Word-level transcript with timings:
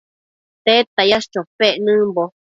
¿Tedta 0.65 1.01
yash 1.09 1.27
chopec 1.31 1.75
nëmbo? 1.85 2.23